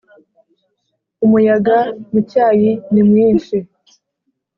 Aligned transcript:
umuyaga 1.25 1.77
mucyayi 2.11 2.71
nimwishi 2.93 3.57